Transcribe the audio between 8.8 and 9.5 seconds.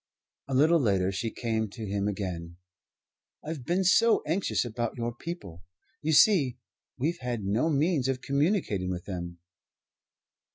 with them."